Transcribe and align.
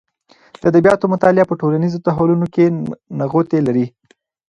د 0.59 0.61
ادبیاتو 0.71 1.05
مطالعه 1.13 1.49
په 1.49 1.55
ټولنیز 1.61 1.93
تحولونو 2.07 2.45
کې 2.53 2.65
نغوتې 3.19 3.59
لري. 3.67 3.85